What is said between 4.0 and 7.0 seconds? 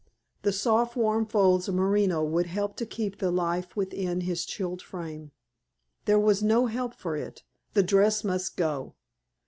his chilled frame. There was no help